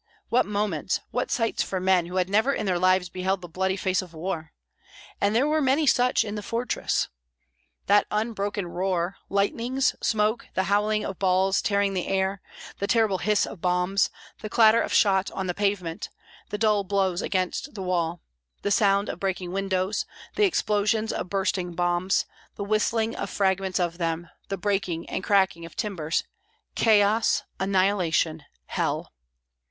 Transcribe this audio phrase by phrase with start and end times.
[0.29, 3.77] What moments, what sights for men who had never in their lives beheld the bloody
[3.77, 4.51] face of war!
[5.21, 7.07] and there were many such in the fortress.
[7.85, 12.41] That unbroken roar, lightnings, smoke, the howling of balls tearing the air,
[12.79, 14.09] the terrible hiss of bombs,
[14.39, 16.09] the clatter of shot on the pavement,
[16.49, 18.21] the dull blows against the wall,
[18.63, 22.25] the sound of breaking windows, the explosions of bursting bombs,
[22.55, 26.23] the whistling of fragments of them, the breaking and cracking of timbers;
[26.73, 29.13] chaos, annihilation, hell!